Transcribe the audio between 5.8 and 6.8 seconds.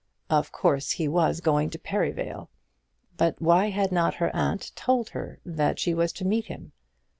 was to meet him?